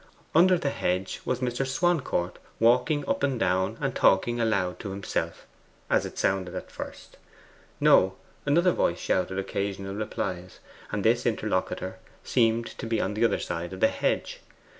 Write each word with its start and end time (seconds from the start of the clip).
Under 0.33 0.57
the 0.57 0.71
hedge 0.71 1.21
was 1.25 1.41
Mr. 1.41 1.63
Swancourt, 1.63 2.39
walking 2.59 3.07
up 3.07 3.21
and 3.21 3.39
down, 3.39 3.77
and 3.79 3.93
talking 3.95 4.39
aloud 4.41 4.79
to 4.79 4.89
himself, 4.89 5.45
as 5.91 6.07
it 6.07 6.17
sounded 6.17 6.55
at 6.55 6.71
first. 6.71 7.17
No: 7.79 8.15
another 8.43 8.71
voice 8.71 8.97
shouted 8.97 9.37
occasional 9.37 9.93
replies; 9.93 10.57
and 10.91 11.05
this 11.05 11.27
interlocutor 11.27 11.99
seemed 12.23 12.65
to 12.79 12.87
be 12.87 12.99
on 12.99 13.13
the 13.13 13.23
other 13.23 13.37
side 13.37 13.73
of 13.73 13.79
the 13.79 13.89
hedge. 13.89 14.39